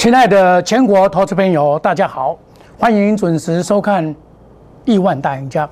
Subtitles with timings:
[0.00, 2.34] 亲爱的全国投资朋友，大家好，
[2.78, 4.02] 欢迎准时收看
[4.86, 5.66] 《亿万大赢家》，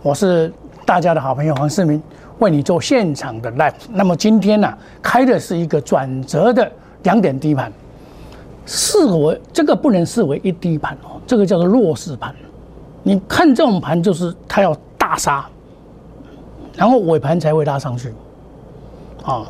[0.00, 0.50] 我是
[0.86, 2.02] 大家的好朋友黄世明，
[2.38, 3.74] 为你做现场的 live。
[3.90, 6.72] 那么今天呢，开的是一个转折的
[7.02, 7.70] 两点低盘，
[8.64, 12.34] 视为这个不能视为一低盘哦，这个叫做弱势盘。
[13.02, 15.44] 你看这种盘，就是它要大杀，
[16.74, 18.14] 然后尾盘才会拉上去，
[19.22, 19.46] 啊，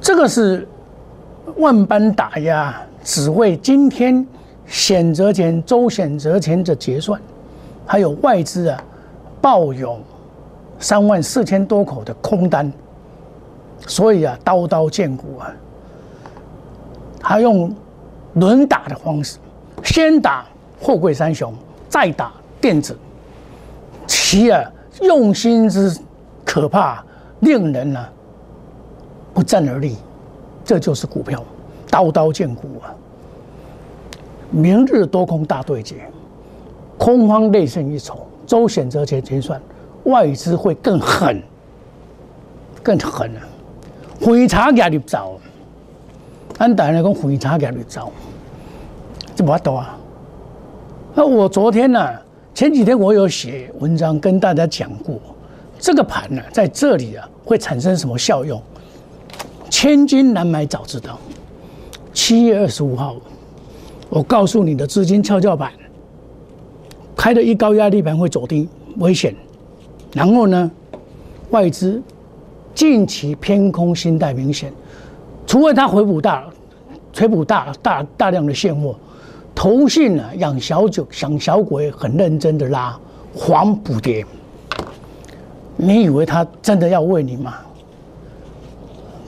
[0.00, 0.68] 这个是。
[1.56, 4.26] 万般打压，只为今天
[4.66, 7.20] 选择权、周选择权的结算，
[7.86, 8.82] 还有外资啊，
[9.40, 9.98] 抱有
[10.78, 12.72] 三万四千多口的空单，
[13.86, 15.52] 所以啊，刀刀见骨啊，
[17.18, 17.74] 他用
[18.34, 19.38] 轮打的方式，
[19.82, 20.46] 先打
[20.80, 21.52] 货柜三雄，
[21.88, 22.96] 再打电子，
[24.06, 24.62] 其啊
[25.02, 25.96] 用心之
[26.44, 27.04] 可怕，
[27.40, 28.06] 令人呢
[29.32, 29.96] 不战而立。
[30.70, 31.42] 这就是股票，
[31.90, 32.94] 刀刀见骨啊！
[34.52, 36.08] 明日多空大对决，
[36.96, 39.60] 空方内胜一筹，周选择前结算，
[40.04, 41.42] 外资会更狠，
[42.84, 43.42] 更狠啊！
[44.20, 45.40] 回查压力走，
[46.58, 48.12] 俺大人讲回查压力走，
[49.34, 49.98] 这不多啊！
[51.16, 52.08] 那我昨天呢，
[52.54, 55.18] 前几天我有写文章跟大家讲过，
[55.80, 58.62] 这个盘呢，在这里啊，会产生什么效用？
[59.82, 61.18] 千金难买早知道。
[62.12, 63.16] 七月二十五号，
[64.10, 65.72] 我告诉你的资金跷跷板
[67.16, 69.34] 开的一高压力盘会走低，危险。
[70.12, 70.70] 然后呢，
[71.48, 71.98] 外资
[72.74, 74.70] 近期偏空心态明显，
[75.46, 76.44] 除非它回补大，
[77.16, 78.94] 回补大大大量的现货，
[79.54, 83.00] 投信呢养小九养小鬼很认真的拉
[83.34, 84.26] 黄补跌。
[85.78, 87.54] 你以为他真的要喂你吗？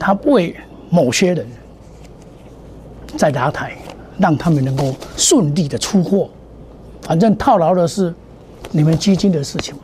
[0.05, 0.53] 他为
[0.89, 1.47] 某些人
[3.15, 3.77] 在打台，
[4.19, 6.29] 让他们能够顺利的出货，
[7.03, 8.13] 反正套牢的是
[8.69, 9.83] 你们基金的事情嘛。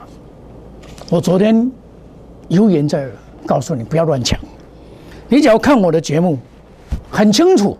[1.09, 1.71] 我昨天
[2.49, 3.11] 有言在耳，
[3.45, 4.37] 告诉你不要乱抢。
[5.29, 6.37] 你只要看我的节目，
[7.09, 7.77] 很清楚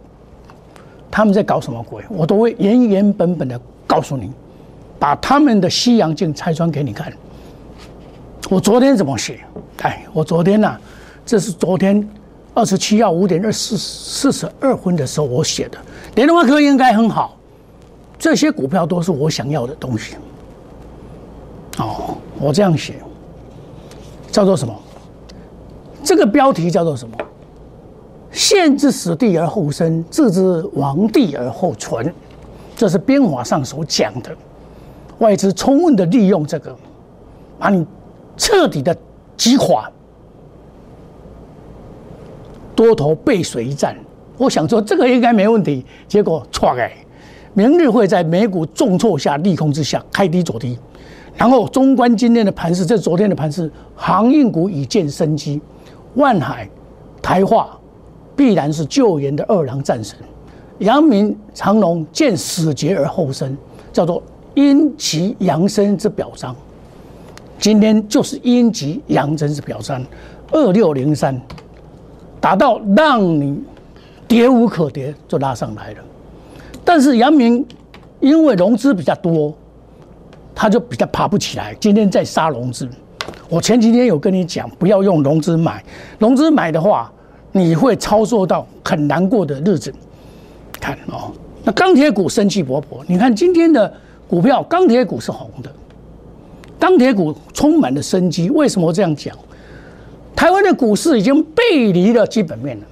[1.11, 4.31] 他们在搞什么鬼，我都会原原本本的告诉你，
[4.97, 7.11] 把他们的西洋镜拆穿给你看。
[8.49, 9.41] 我昨天怎么写？
[9.81, 10.77] 哎，我昨天呐，
[11.25, 12.09] 这是昨天。
[12.53, 15.77] 二十七号五点二四四十二分的时候，我写的
[16.15, 17.37] 联华科应该很好，
[18.17, 20.15] 这些股票都是我想要的东西。
[21.77, 22.95] 哦，我这样写，
[24.31, 24.75] 叫做什么？
[26.03, 27.17] 这个标题叫做什么？
[28.31, 32.13] 陷之死地而后生，置之亡地而后存。
[32.75, 34.35] 这是编法上所讲的，
[35.19, 36.75] 外资充分的利用这个，
[37.57, 37.85] 把你
[38.37, 38.95] 彻底的
[39.37, 39.89] 击垮。
[42.79, 43.93] 多头背水一战，
[44.37, 45.85] 我想说这个应该没问题。
[46.07, 46.89] 结果错哎，
[47.53, 50.79] 明日会在美股重挫下、利空之下开低走低，
[51.35, 55.59] 然后中观今天的盘势，这昨天的盘势，航运股已见生机，
[56.15, 56.69] 万海、
[57.21, 57.77] 台化
[58.33, 60.17] 必然是救援的二郎战神，
[60.77, 63.57] 阳明、长隆见死劫而后生，
[63.91, 64.23] 叫做
[64.53, 66.55] 阴极阳生之表彰。
[67.59, 70.01] 今天就是阴极阳生之表彰，
[70.53, 71.37] 二六零三。
[72.41, 73.61] 达到让你
[74.27, 75.97] 跌无可跌，就拉上来了。
[76.83, 77.65] 但是阳明
[78.19, 79.53] 因为融资比较多，
[80.55, 81.75] 他就比较爬不起来。
[81.79, 82.87] 今天在杀融资，
[83.49, 85.83] 我前几天有跟你讲，不要用融资买，
[86.17, 87.11] 融资买的话，
[87.51, 89.93] 你会操作到很难过的日子。
[90.79, 91.31] 看哦，
[91.63, 93.91] 那钢铁股生气勃勃，你看今天的
[94.27, 95.71] 股票，钢铁股是红的，
[96.79, 98.49] 钢铁股充满了生机。
[98.49, 99.35] 为什么这样讲？
[100.35, 102.85] 台湾的股市已经背离了基本面了。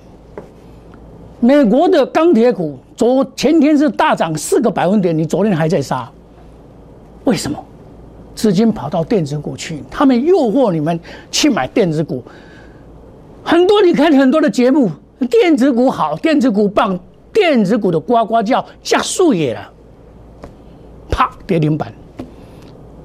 [1.40, 6.10] 美国的钢铁股昨前天是大涨四个百分点，你昨天还在杀，
[7.26, 7.58] 为什么？
[8.36, 11.00] 资金跑到电子股去，他们诱惑你们
[11.32, 12.24] 去买电子股。
[13.44, 14.92] 很多你看很多的节目，
[15.30, 17.00] 电子股好，电子股棒，
[17.32, 19.70] 电子股的呱呱叫加速也了，
[21.10, 21.94] 啪跌停板。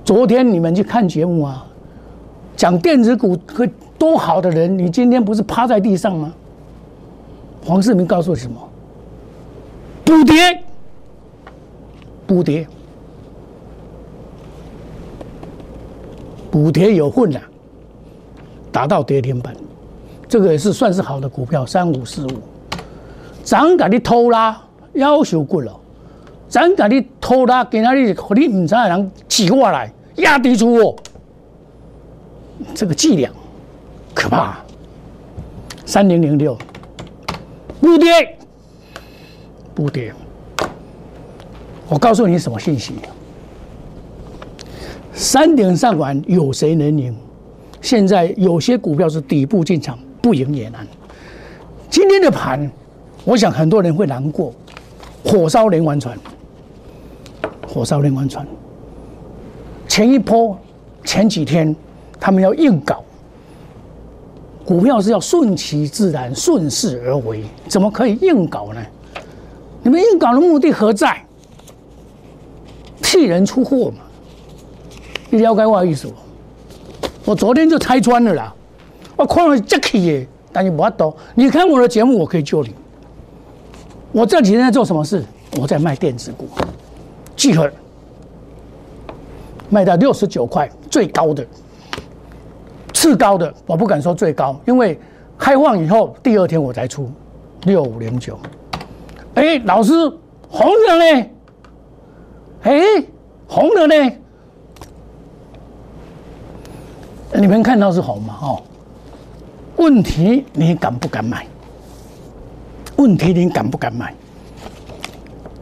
[0.04, 1.64] 昨天你们去看节目啊，
[2.56, 3.68] 讲电子股和。
[4.02, 6.34] 多好的人，你今天不是趴在地上吗？
[7.64, 8.58] 黄世明告诉我什么？
[10.04, 10.60] 补跌，
[12.26, 12.66] 补跌，
[16.50, 17.40] 补跌有混了，
[18.72, 19.54] 达到跌停板，
[20.26, 22.30] 这个也是算是好的股票，三五四五，
[23.44, 24.60] 咱敢你偷拉，
[24.94, 25.72] 要求过了，
[26.48, 30.96] 咱敢你偷拉，给那里和你唔知人挤过来，压低出我，
[32.74, 33.30] 这个伎俩。
[34.14, 34.58] 可怕，
[35.84, 36.56] 三零零六，
[37.80, 38.38] 不跌，
[39.74, 40.12] 不跌。
[41.88, 42.94] 我告诉你什么信息？
[45.12, 47.14] 三点上完有谁能赢？
[47.80, 50.86] 现在有些股票是底部进场，不赢也难。
[51.90, 52.70] 今天的盘，
[53.24, 54.52] 我想很多人会难过。
[55.24, 56.18] 火烧连环船，
[57.68, 58.46] 火烧连环船。
[59.86, 60.58] 前一波，
[61.04, 61.74] 前几天
[62.18, 63.04] 他们要硬搞，
[64.64, 68.80] 股票是要顺其自然、顺势而为，怎么可以硬搞呢？
[69.82, 71.24] 你们硬搞的目的何在？
[73.02, 73.98] 替人出货嘛？
[75.30, 76.14] 你了解我意思不？
[77.24, 78.54] 我昨天就拆穿了啦，
[79.16, 81.14] 我看了这气耶，但是不多。
[81.34, 82.74] 你看我的节目，我可以救你。
[84.12, 85.24] 我这几天在做什么事？
[85.60, 86.48] 我在卖电子股，
[87.36, 87.70] 聚合
[89.68, 91.46] 卖到六十九块，最高的，
[93.02, 94.96] 次高的我不敢说最高，因为
[95.36, 97.10] 开放以后第二天我才出
[97.64, 98.38] 六五零九。
[99.34, 99.92] 哎，老师，
[100.48, 101.26] 红的呢？
[102.62, 102.80] 哎，
[103.48, 104.12] 红的呢？
[107.34, 108.38] 你们看到是红吗？
[108.40, 108.62] 哦，
[109.78, 111.44] 问题你敢不敢买？
[112.94, 114.14] 问题你敢不敢买？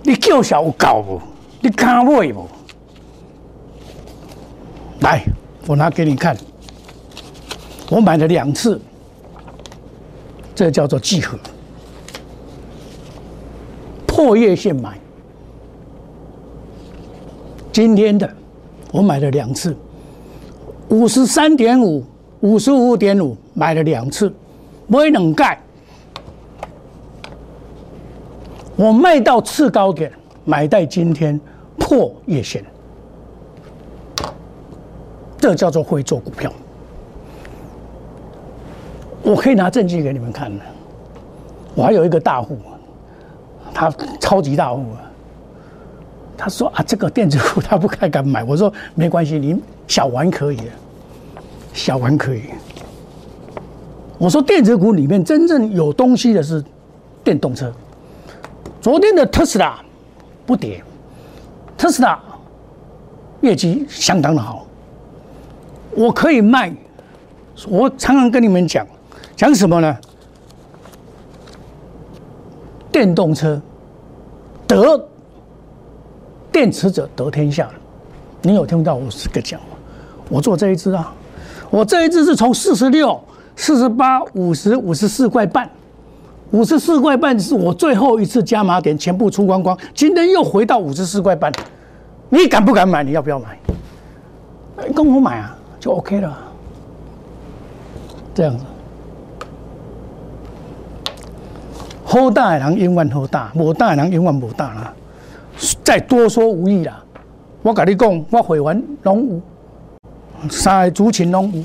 [0.02, 1.18] 你叫小有够不？
[1.62, 2.46] 你敢买不？
[5.00, 5.24] 来，
[5.66, 6.36] 我拿给你看，
[7.90, 8.80] 我买了两次，
[10.54, 11.36] 这叫做集合，
[14.06, 14.96] 破月线买。
[17.72, 18.32] 今天的
[18.92, 19.76] 我买了两次。
[20.88, 22.04] 五十三点五，
[22.40, 24.32] 五十五点五，买了两次，
[24.86, 25.60] 买两盖。
[28.76, 30.12] 我卖到次高点，
[30.44, 31.38] 买在今天
[31.76, 32.64] 破月线，
[35.38, 36.52] 这叫做会做股票。
[39.30, 40.64] 我可以拿证据给你们看的。
[41.76, 42.58] 我还有一个大户，
[43.72, 43.88] 他
[44.18, 44.98] 超级大户啊。
[46.36, 48.42] 他说啊，这个电子股他不太敢买。
[48.42, 49.56] 我说没关系，你
[49.86, 50.58] 小玩可以，
[51.72, 52.42] 小玩可以。
[54.18, 56.62] 我说电子股里面真正有东西的是
[57.22, 57.72] 电动车。
[58.80, 59.78] 昨天的特斯拉
[60.44, 60.82] 不跌，
[61.78, 62.18] 特斯拉
[63.42, 64.66] 业绩相当的好，
[65.94, 66.74] 我可以卖。
[67.68, 68.86] 我常常跟你们讲，
[69.40, 69.96] 讲什么呢？
[72.92, 73.58] 电动车
[74.66, 75.02] 得。
[76.52, 77.70] 电池者得天下，
[78.42, 79.68] 你有听到我是个讲吗？
[80.28, 81.10] 我做这一支啊，
[81.70, 83.18] 我这一支是从四十六、
[83.56, 85.70] 四十八、五十五十四块半，
[86.50, 89.78] 五十四块半是我最后一次加码点，全部出光光。
[89.94, 91.50] 今天又回到五十四块半，
[92.28, 93.02] 你敢不敢买？
[93.02, 93.58] 你要不要买？
[94.94, 96.38] 跟我买啊，就 OK 了。
[98.34, 98.64] 这样子，
[102.10, 104.92] 好大的人永远好大，无大的人永远无大啦。
[105.84, 107.00] 再多说无益啦！
[107.62, 109.40] 我跟你讲，我会员拢有，
[110.50, 111.62] 三个族群拢有。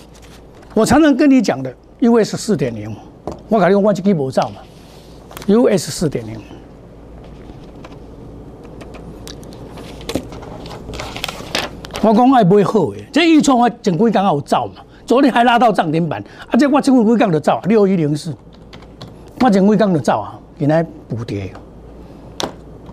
[0.75, 2.95] 我常常跟你讲的，US 四点零，
[3.49, 4.57] 我跟你讲，我这支无造嘛
[5.47, 6.39] ，US 四点零。
[12.03, 14.73] 我讲爱买好的，这一创我前几刚有造嘛，
[15.07, 18.31] 昨天还拉到涨停板，啊，这我前几刚就造六一零四，
[19.45, 21.53] 我前几刚就造啊，原来补跌。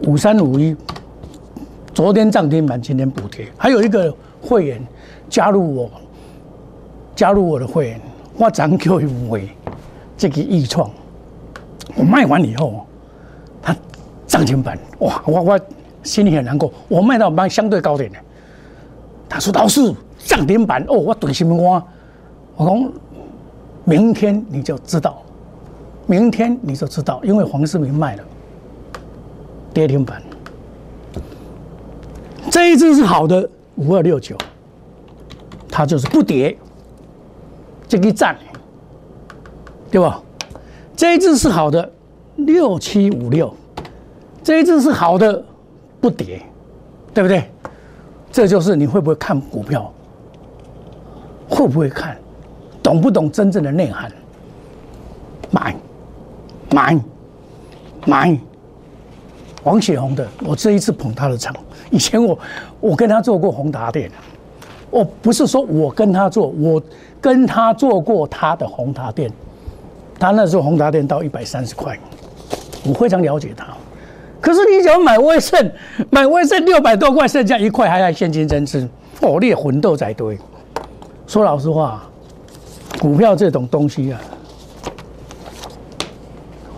[0.06, 0.76] 五三五一，
[1.94, 3.46] 昨天涨停板，今天补贴。
[3.56, 4.86] 还有一个会员
[5.30, 5.90] 加入我，
[7.16, 8.00] 加入我的会员，
[8.36, 9.48] 我涨九一五位，
[10.14, 10.90] 这个易创，
[11.96, 12.86] 我卖完以后，
[13.62, 13.74] 他
[14.26, 15.60] 涨停板，哇，我我
[16.02, 16.70] 心里很难过。
[16.86, 18.18] 我卖到卖相对高点的，
[19.26, 19.80] 他说老师
[20.18, 21.82] 涨停板哦，我对什么我？
[22.56, 22.92] 我讲
[23.84, 25.22] 明天你就知道，
[26.12, 28.24] 明天你就知道，因为黄世明卖了。
[29.72, 30.22] 跌停板，
[32.50, 34.36] 这一只是好的五二六九，
[35.70, 36.54] 它就是不跌，
[37.88, 38.36] 这个站，
[39.90, 40.22] 对吧？
[40.94, 41.90] 这一只是好的
[42.36, 43.50] 六七五六，
[44.44, 45.42] 这一只是好的
[45.98, 46.42] 不跌，
[47.14, 47.50] 对不对？
[48.30, 49.90] 这就是你会不会看股票，
[51.48, 52.18] 会不会看，
[52.82, 54.12] 懂不懂真正的内涵？
[55.50, 55.74] 买，
[56.72, 56.98] 买，
[58.06, 58.38] 买。
[59.64, 61.54] 王雪红的，我这一次捧他的场。
[61.90, 62.36] 以前我
[62.80, 64.10] 我跟他做过宏达店，
[64.90, 66.82] 我不是说我跟他做，我
[67.20, 69.30] 跟他做过他的宏达店。
[70.18, 71.96] 他那时候宏达店到一百三十块，
[72.84, 73.68] 我非常了解他。
[74.40, 75.72] 可是你想买威盛，
[76.10, 78.88] 买威盛六百多块，剩下一块还要现金增资，
[79.20, 80.36] 哦，你混斗在堆。
[81.28, 82.02] 说老实话，
[83.00, 84.20] 股票这种东西啊，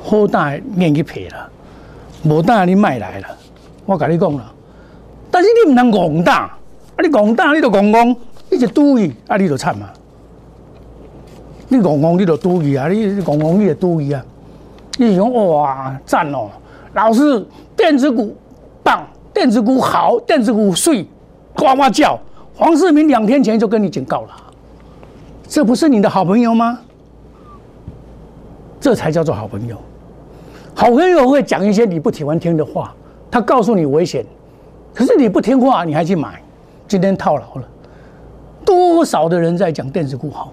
[0.05, 1.51] 好大面去皮了。
[2.25, 3.29] 无胆你卖来了，
[3.87, 4.53] 我跟你讲了。
[5.31, 6.59] 但是你唔能戆胆，啊
[7.03, 8.15] 你戆胆你就戆戆，
[8.51, 9.93] 你就赌伊，啊你就惨啊！
[11.69, 14.23] 你戆戆你就赌伊啊，你戆戆你就赌伊啊！
[14.99, 16.51] 你讲哇赞哦，
[16.93, 17.45] 老师
[17.75, 18.37] 电子股
[18.83, 21.07] 棒，电子股好，电子股碎，
[21.55, 22.19] 呱呱叫。
[22.57, 24.29] 黄世明两天前就跟你警告了，
[25.49, 26.79] 这不是你的好朋友吗？
[28.79, 29.77] 这才叫做好朋友。
[30.75, 32.95] 好朋友会讲一些你不喜欢听的话，
[33.31, 34.25] 他告诉你危险，
[34.93, 36.43] 可是你不听话，你还去买，
[36.89, 37.69] 今天套牢了。
[38.65, 40.53] 多少的人在讲电子股好？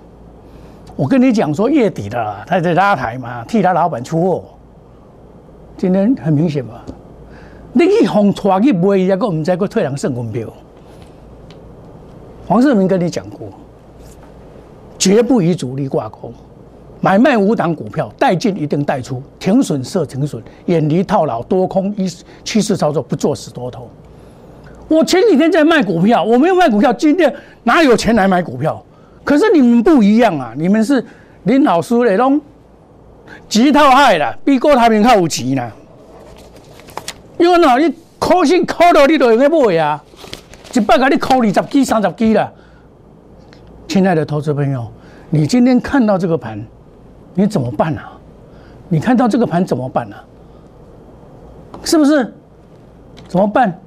[0.95, 4.43] 我跟你讲说月底的，他在拉台嘛，替他老板出货。
[5.75, 6.81] 今天很明显嘛，
[7.73, 10.47] 你去红拖去卖，一个唔知个退两剩股票。
[12.47, 13.47] 黄世明跟你讲过，
[14.99, 16.31] 绝不与主力挂钩，
[17.01, 22.07] 买卖五档股票，带进一定带出，停损设停损，远离套牢，多空一
[22.43, 23.89] 趋势操作，不做死多头。
[24.87, 28.81] 我前几天在卖股票，我没有卖股票，今天哪有钱来买股票？
[29.23, 31.03] 可是你们不一样啊，你们是
[31.43, 32.39] 林老师那种
[33.49, 35.71] 急套害了，比郭台铭还有钱呢。
[37.39, 40.03] 因为哪你考试考到你都用去买啊。
[40.73, 42.51] 一百个你扣二十几、三十几了，
[43.87, 44.87] 亲爱的投资朋友，
[45.29, 46.63] 你今天看到这个盘，
[47.33, 48.11] 你怎么办啊？
[48.89, 50.15] 你看到这个盘怎么办呢？
[51.83, 52.33] 是不是？
[53.27, 53.79] 怎么办？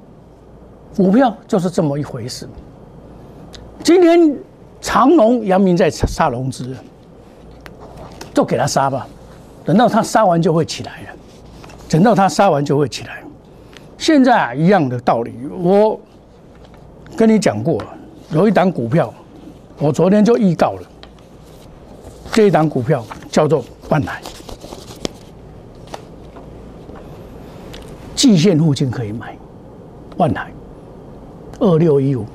[0.95, 2.47] 股票就是这么一回事。
[3.83, 4.35] 今天
[4.81, 6.75] 长隆、阳明在杀融资，
[8.33, 9.05] 就给他杀吧，
[9.63, 11.09] 等到他杀完就会起来了，
[11.89, 13.23] 等到他杀完就会起来。
[13.97, 15.99] 现在啊，一样的道理，我。
[17.17, 17.81] 跟你讲过，
[18.31, 19.13] 有一档股票，
[19.77, 20.81] 我昨天就预告了。
[22.33, 23.05] 这一档股票
[23.35, 24.21] 叫做万海，
[28.15, 29.35] 季线附近可以买。
[30.15, 30.49] 万海
[31.59, 32.25] 二六一五，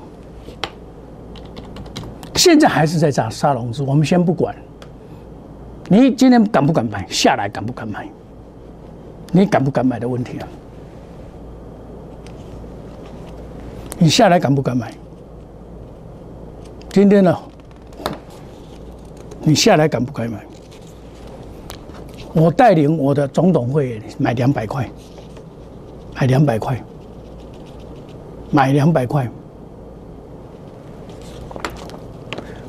[2.35, 4.55] 现在还是在炸沙龙子，我们先不管。
[5.89, 7.07] 你今天敢不敢买？
[7.09, 8.07] 下来敢不敢买？
[9.33, 10.49] 你敢不敢买的问题啊？
[13.99, 14.93] 你下来敢不敢买？
[16.91, 17.35] 今天呢？
[19.41, 20.45] 你下来敢不敢买？
[22.33, 24.89] 我带领我的总统会买两百块，
[26.15, 26.81] 买两百块，
[28.51, 29.29] 买两百块。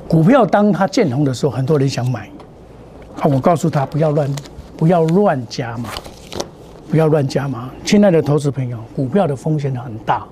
[0.07, 2.27] 股票当它见红的时候，很多人想买，
[3.19, 4.35] 啊，我告诉他不要乱，
[4.75, 5.89] 不要乱加码，
[6.89, 7.69] 不要乱加码。
[7.85, 10.25] 亲爱的投资朋友，股票的风险很大。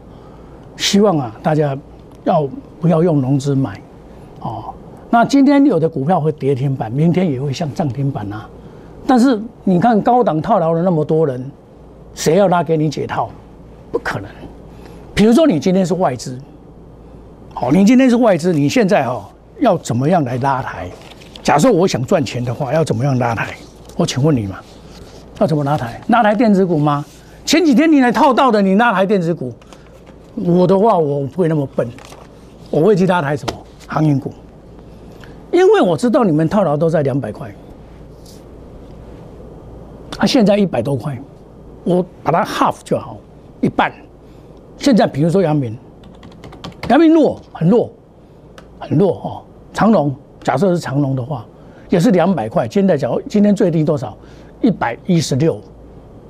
[0.76, 1.78] 希望啊，大家
[2.24, 2.50] 要
[2.82, 3.80] 不要用融资买？
[4.42, 4.74] 哦，
[5.10, 8.50] 那今天有的股票会跌停板，明天也会像涨停板啊。
[9.10, 11.44] 但是你看高档套牢了那么多人，
[12.14, 13.32] 谁要拉给你解套？
[13.92, 14.30] 不可能。
[15.16, 16.40] 比如说你今天是外资，
[17.56, 19.28] 好，你今天是外资，你现在哈
[19.62, 20.88] 要怎么样来拉抬？
[21.42, 23.56] 假设我想赚钱的话，要怎么样拉抬？
[23.98, 24.58] 我请问你嘛，
[25.40, 26.00] 要怎么拉抬？
[26.10, 27.04] 拉抬电子股吗？
[27.44, 29.52] 前几天你来套到的，你拉抬电子股？
[30.36, 31.90] 我的话，我不会那么笨，
[32.70, 34.32] 我会去拉抬什么航运股，
[35.52, 37.52] 因为我知道你们套牢都在两百块，
[40.20, 41.18] 啊，现在一百多块，
[41.86, 43.16] 我把它 half 就好，
[43.62, 43.90] 一半。
[44.78, 45.78] 现在比如说阳明，
[46.90, 47.90] 阳明弱，很弱，
[48.78, 49.42] 很弱哦。
[49.74, 51.46] 长隆，假设是长隆的话，
[51.88, 52.68] 也是两百块。
[52.68, 54.18] 现在假如今天最低多少？
[54.62, 55.58] 一百一十六，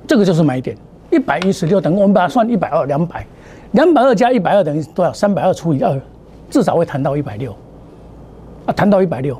[0.06, 0.76] 这个就是买点。
[1.10, 3.26] 一百一十六，等于我们把它算一百二，两百。
[3.72, 5.12] 两百二加一百二等于多少？
[5.12, 6.00] 三百二除以二，
[6.48, 7.52] 至少会谈到一百六。
[8.66, 9.36] 啊，谈到一百六，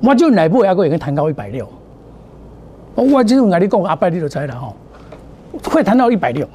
[0.00, 1.68] 我就哪部阿哥也可以谈到一百六。
[3.02, 4.74] 我就是跟你讲，阿伯你就知了吼，
[5.70, 6.46] 会谈到一百六。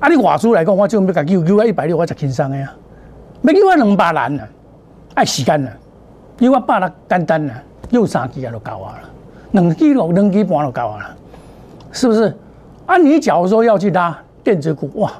[0.00, 2.72] 啊，你话术来讲，我就要甲救救啊一百六，我才轻松的呀。
[3.42, 4.48] 要救我两百难啊，
[5.14, 5.70] 爱时间啊。
[6.38, 9.08] 救我百六简单啊，又三支啊就够啊了，
[9.52, 11.16] 两支六两支半就够啊了，
[11.92, 12.34] 是不是？
[12.86, 15.12] 啊，你假如说要去拉电子股，哇！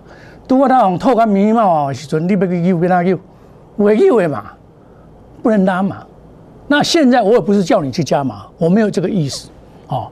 [0.49, 3.19] 如果他用透个眉毛的时阵，你要去救，跟他救，
[3.77, 4.45] 会救的嘛，
[5.43, 5.99] 不能拉嘛。
[6.67, 9.49] 那现在我也不是叫你去加码，我没有这个意思。
[9.89, 10.11] 哦，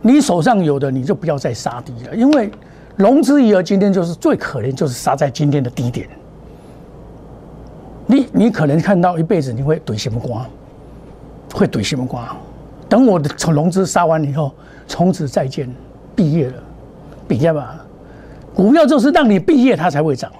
[0.00, 2.50] 你手上有的你就不要再杀低了，因为
[2.96, 6.08] 融资余额今天就是最可怜，就是杀在今天的低点。
[8.06, 10.46] 你你可能看到一辈子你会怼什么光，
[11.52, 12.24] 会怼什么光？
[12.88, 14.52] 等我的从融资杀完以后，
[14.86, 15.68] 从此再见，
[16.14, 16.54] 毕业了，
[17.26, 17.84] 毕业吧。
[18.54, 20.32] 股票就是让你毕业，它才会涨，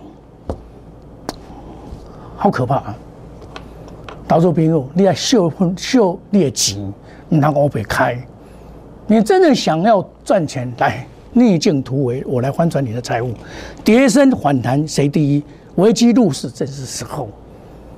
[2.37, 2.97] 好可怕啊！
[4.29, 6.81] 投资朋友，你要秀秀劣钱，
[7.31, 8.17] 唔通我被开。
[9.07, 13.33] 你真的想要赚钱，来逆境突围，我来翻转你的财务。
[13.85, 15.43] 跌升反弹谁第一？
[15.77, 17.29] 危机入市正是时候。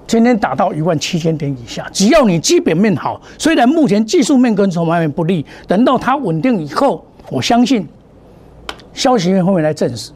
[0.07, 7.87] 今天打到一万七千点以下，只要你基本面好，虽然目前技术面跟筹码面不利，等到它稳定以后，我相信
[8.95, 10.13] 消息面后面来证实。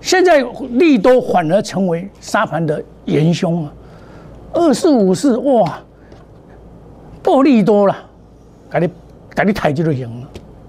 [0.00, 3.72] 现在利多反而成为沙盘的元凶啊！
[4.54, 5.78] 二四五四哇，
[7.22, 7.96] 暴利多了，
[8.68, 8.90] 赶紧
[9.34, 10.28] 给你抬就就行了，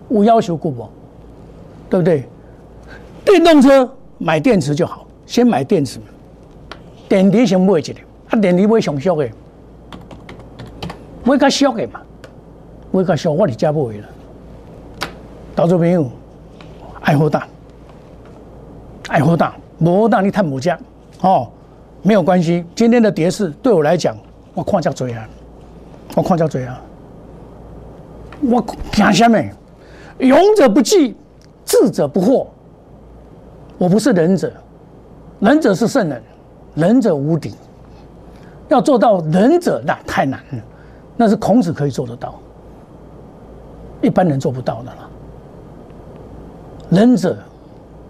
[0.09, 0.89] 无要求过不？
[1.89, 2.27] 对不对？
[3.25, 5.99] 电动车买电池就好，先买电池。
[7.07, 7.93] 电池先买一个，
[8.29, 9.29] 啊，电池买上俗的，
[11.23, 12.01] 买较俗的嘛，
[12.91, 14.07] 买较俗，我伫遮买啦。
[15.55, 16.09] 投资朋友，
[17.01, 17.47] 爱好大，
[19.09, 20.75] 爱好大，无好大你趁无只，
[21.21, 21.47] 哦，
[22.01, 22.65] 没有关系。
[22.75, 24.17] 今天的跌势对我来讲，
[24.55, 25.29] 我看较多啊，
[26.15, 26.81] 我看较多啊，
[28.49, 29.37] 我凭什么？
[30.19, 31.15] 勇者不惧，
[31.65, 32.47] 智者不惑。
[33.77, 34.51] 我不是忍者，
[35.39, 36.21] 忍者是圣人。
[36.75, 37.53] 仁者无敌，
[38.67, 40.63] 要做到仁者那太难了，
[41.15, 42.33] 那是孔子可以做得到，
[44.01, 45.09] 一般人做不到的了。
[46.89, 47.37] 仁者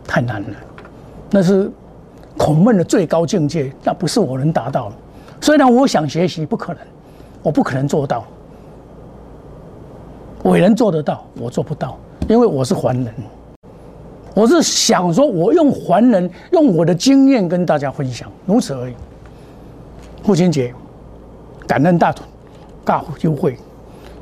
[0.07, 0.47] 太难了，
[1.29, 1.69] 那是
[2.37, 4.95] 孔孟的最高境界，那不是我能达到的。
[5.41, 6.81] 虽然我想学习，不可能，
[7.41, 8.23] 我不可能做到。
[10.43, 11.97] 伟人做得到，我做不到，
[12.27, 13.13] 因为我是凡人。
[14.33, 18.93] 我是想说，我用凡人，用我的经验跟大家分享，如此而已。
[20.23, 20.73] 父亲节，
[21.65, 22.25] 感恩大同
[22.83, 23.57] 大优惠，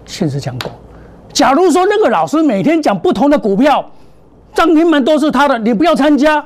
[0.06, 0.70] 限时抢购。
[1.34, 3.84] 假如说那个老师每天讲不同的股票，
[4.54, 6.46] 涨停板都是他的，你不要参加，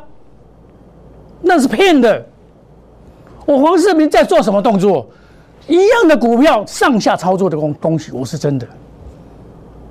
[1.41, 2.25] 那是骗的。
[3.45, 5.05] 我黄世明在做什么动作？
[5.67, 8.65] 一样的股票上下操作的东东西，我是真的。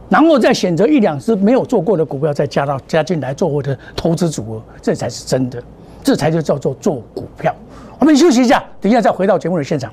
[0.08, 5.62] 然后再选择一两只没有做过的股票，再加到加进来做我的投资组合，这才是真的，
[6.02, 7.54] 这才就叫做做股票。
[7.98, 9.92] 我们休息一下，等一下再回到节目的现场。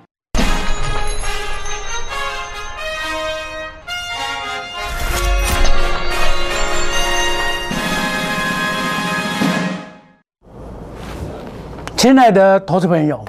[12.01, 13.23] 亲爱的投资朋友，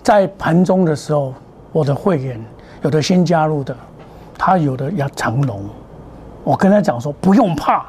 [0.00, 1.34] 在盘中的时候，
[1.72, 2.40] 我的会员
[2.82, 3.76] 有的新加入的，
[4.38, 5.60] 他有的要长龙，
[6.44, 7.84] 我跟他讲说不用怕，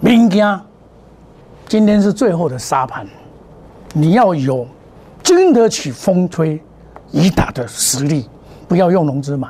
[0.00, 0.60] 明天
[1.68, 3.06] 今天是最后的沙盘，
[3.92, 4.66] 你要有
[5.22, 6.60] 经得起风吹
[7.12, 8.28] 雨打的实力，
[8.66, 9.46] 不要用融资买，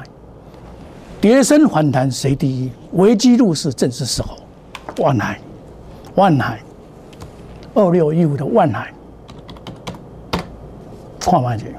[1.19, 2.71] 跌升反弹谁第一？
[2.93, 4.37] 危机入市正是时候，
[4.99, 5.41] 万海，
[6.17, 6.61] 万海，
[7.73, 8.93] 二六一五的万海。
[11.25, 11.75] 看完去，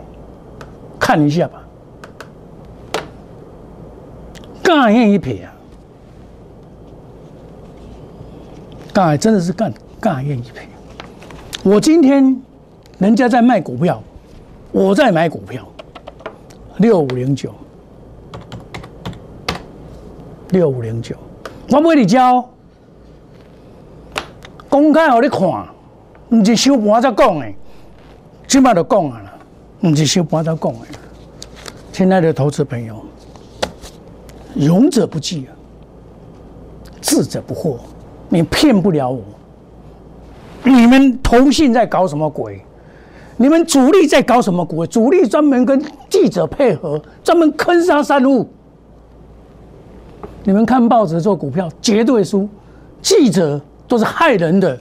[1.00, 1.62] 看一下吧。
[4.64, 5.54] 干硬一撇啊！
[8.94, 10.68] 干真的是干干硬一撇。
[11.64, 12.42] 我今天
[12.98, 14.02] 人家在卖股票，
[14.72, 15.68] 我在买股票。
[16.78, 17.54] 六五零九，
[20.50, 21.16] 六五零九，
[21.70, 22.50] 我买你交，
[24.70, 25.68] 公开给你看，
[26.30, 27.46] 唔是收盘才讲的，
[28.48, 29.33] 起码都讲啊。
[29.86, 30.80] 你是先把它讲的，
[31.92, 33.04] 亲爱的投资朋友，
[34.56, 35.52] 勇者不惧啊，
[37.02, 37.80] 智者不惑，
[38.30, 39.22] 你骗不了我。
[40.64, 42.64] 你们投信在搞什么鬼？
[43.36, 44.88] 你们主力在搞什么鬼？
[44.88, 48.50] 主力专门跟记者配合，专门坑杀散户。
[50.46, 52.48] 你们看报纸做股票绝对输，
[53.02, 54.80] 记者都是害人的。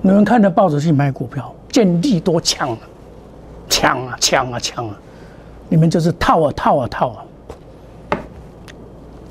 [0.00, 2.78] 你们看着报纸去买股票，见利多抢啊，
[3.68, 4.98] 抢啊抢啊抢啊！
[5.68, 7.24] 你们就是套啊套啊套啊！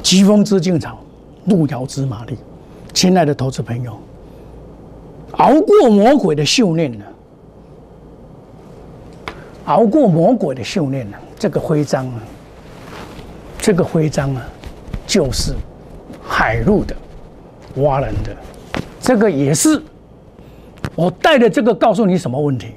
[0.04, 1.00] 疾风知劲草，
[1.46, 2.38] 路遥知马力。
[2.94, 3.98] 亲爱的投资朋友，
[5.32, 7.06] 熬过魔鬼的训练了，
[9.66, 12.22] 熬过魔鬼的训练了，这个徽章啊，
[13.58, 14.46] 这个徽章啊，
[15.06, 15.54] 就是
[16.22, 16.96] 海陆的、
[17.78, 18.36] 蛙人的，
[19.00, 19.82] 这个也是。
[20.98, 22.70] 我带着这个告诉你什么问题？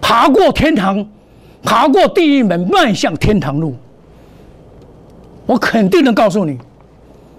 [0.00, 1.06] 爬过天堂，
[1.62, 3.74] 爬过地狱门，迈向天堂路。
[5.44, 6.58] 我肯定能告诉你，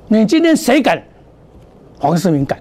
[0.08, 1.02] 你今天谁敢？
[1.98, 2.60] 黄世明敢。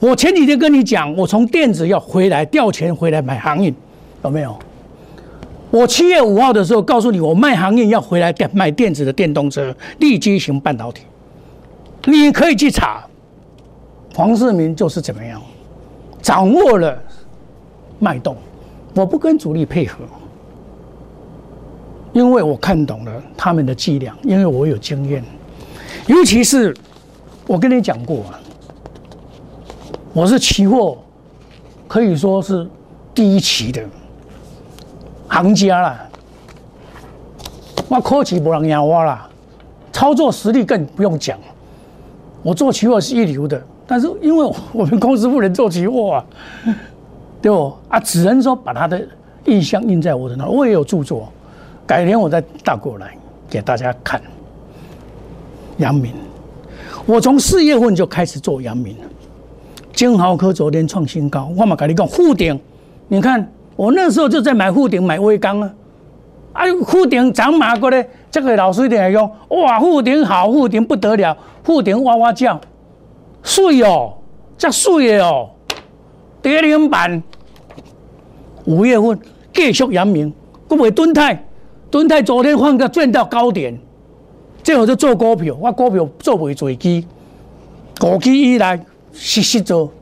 [0.00, 3.74] 我前几天跟你讲，我从电子要回来调钱回来买航运，
[4.22, 4.58] 有没有？
[5.70, 11.02] 我七月五号的时候告诉你，我卖航运要回来买电子的电动车、立基型半导体。
[12.06, 13.04] 你可以去查。
[14.14, 15.42] 黄世明就是怎么样，
[16.22, 16.96] 掌握了
[17.98, 18.36] 脉动，
[18.94, 20.04] 我不跟主力配合，
[22.12, 25.24] 因为我看懂了他们的伎俩，因为我有经验，
[26.06, 26.72] 尤其是
[27.48, 28.38] 我跟你讲过啊，
[30.12, 30.96] 我是期货，
[31.88, 32.64] 可以说是
[33.12, 33.82] 第一期的
[35.26, 36.08] 行家了，
[37.88, 39.28] 我科技不能压我了，
[39.92, 41.36] 操作实力更不用讲，
[42.44, 43.60] 我做期货是一流的。
[43.86, 46.24] 但是因为我们公司不能做期货啊，
[47.42, 47.72] 对不？
[47.88, 49.06] 啊，只能说把他的
[49.44, 50.46] 印象印在我的那。
[50.46, 51.28] 我也有著作，
[51.86, 53.14] 改天我再带过来
[53.48, 54.20] 给大家看。
[55.78, 56.12] 阳明，
[57.04, 59.04] 我从四月份就开始做阳明了。
[59.92, 62.58] 金豪科昨天创新高，我嘛跟你讲护顶，
[63.08, 65.70] 你看我那时候就在买护顶买微钢啊，
[66.52, 72.58] 啊护顶涨马过来，这个老师一点用，哇护顶好，护顶不得了，护顶哇哇叫。
[73.44, 74.14] 水哦，
[74.58, 75.50] 这水的哦，
[76.42, 77.22] 跌停板。
[78.64, 79.20] 五月份
[79.52, 80.32] 继续阳明，
[80.66, 81.46] 各位敦泰，
[81.90, 83.78] 敦泰昨天换个赚到高点，
[84.62, 87.06] 最后就做股票，我股票做袂做机，
[88.00, 89.92] 过去以来实实做。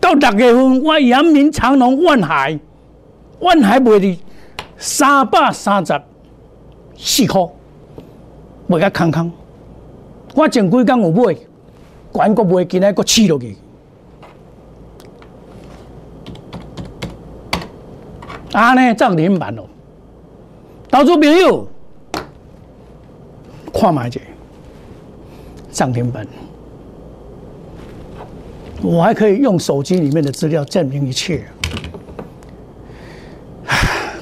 [0.00, 2.58] 到六月份，我阳明、长隆、万海，
[3.38, 4.18] 万海卖的
[4.76, 6.02] 三百三十
[6.98, 7.40] 四块，
[8.66, 9.30] 卖个空空。
[10.34, 11.36] 我前几工有买。
[12.12, 13.56] 管国会今日个起落去，
[18.52, 19.66] 啊呢涨停板咯，
[20.90, 21.66] 投资朋友
[23.72, 24.20] 看买者
[25.70, 26.26] 涨停板，
[28.82, 31.44] 我还可以用手机里面的资料证明一切。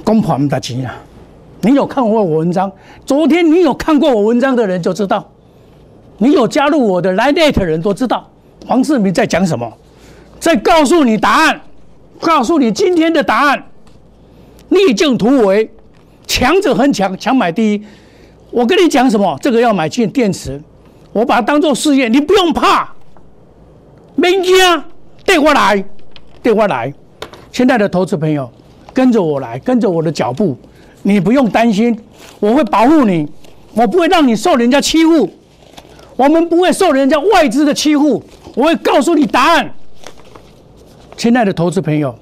[0.05, 0.95] 公婆唔得钱啊！
[1.63, 2.71] 你有看过我文章？
[3.05, 5.31] 昨天你有看过我文章的人就知道。
[6.19, 8.29] 你有加入我的来 net 的人都知道，
[8.67, 9.73] 黄世明在讲什么，
[10.39, 11.61] 在告诉你答案，
[12.21, 13.65] 告诉你今天的答案，
[14.69, 15.71] 逆境突围，
[16.27, 17.83] 强者恒强，强买第一。
[18.51, 19.39] 我跟你讲什么？
[19.41, 20.61] 这个要买进电池，
[21.13, 22.93] 我把它当做事业，你不用怕，
[24.17, 24.83] 明天
[25.25, 25.85] 带过来，
[26.43, 26.93] 带过来。
[27.53, 28.51] 现在的投资朋友，
[28.93, 30.57] 跟着我来，跟着我的脚步，
[31.03, 31.97] 你不用担心，
[32.41, 33.29] 我会保护你，
[33.75, 35.31] 我不会让你受人家欺负。
[36.19, 38.21] 我们不会受人家外资的欺负，
[38.57, 39.73] 我会告诉你答案。
[41.17, 42.13] 亲爱的投资朋友，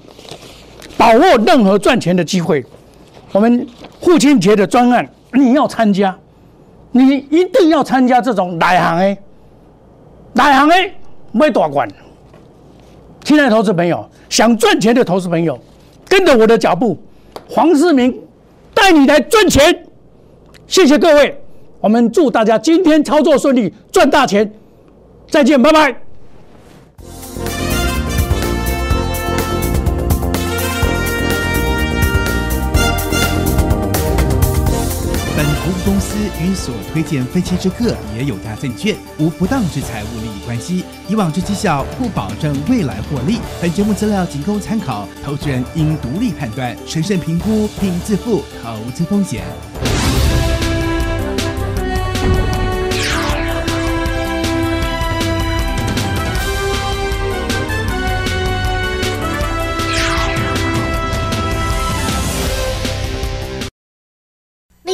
[0.95, 2.63] 把握任何赚钱的机会。
[3.31, 3.67] 我们
[3.99, 6.15] 父亲节的专案，你要参加，
[6.91, 9.17] 你一定要参加这种内行的，
[10.33, 10.75] 内行的
[11.31, 11.89] 没大管。
[13.23, 15.59] 亲爱的投资朋友，想赚钱的投资朋友，
[16.07, 16.95] 跟着我的脚步，
[17.49, 18.15] 黄世明
[18.75, 19.85] 带你来赚钱。
[20.67, 21.41] 谢谢各位。
[21.79, 24.51] 我们祝大家今天操作顺利，赚大钱！
[25.29, 25.95] 再见，拜拜。
[35.35, 43.37] 本投资公司与所推荐分期之客也有大证券无不当之财务利益关系，以往之绩效不保证未来获利。
[43.61, 49.43] 本节目资料仅供参考，投资人应独立判断、审慎评估并自负投资风险。